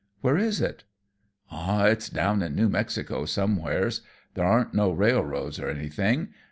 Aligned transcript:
"Where 0.21 0.35
is 0.35 0.59
it?" 0.61 0.83
"Aw, 1.51 1.85
it's 1.85 2.09
down 2.09 2.41
in 2.41 2.55
New 2.55 2.67
Mexico 2.69 3.25
somewheres. 3.25 4.01
There 4.33 4.47
aren't 4.47 4.73
no 4.73 4.89
railroads 4.89 5.59
or 5.59 5.69
anything. 5.69 6.29